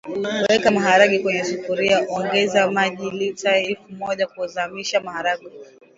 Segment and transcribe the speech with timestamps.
[0.49, 5.47] Weka maharage kwenye sufuria ongeza maji lita elfu moja kuzamisha maharage